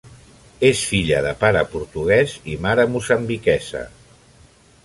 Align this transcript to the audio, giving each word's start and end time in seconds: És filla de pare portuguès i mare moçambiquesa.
És 0.69 0.79
filla 0.91 1.19
de 1.25 1.33
pare 1.43 1.61
portuguès 1.75 2.35
i 2.55 2.57
mare 2.65 2.89
moçambiquesa. 2.97 3.87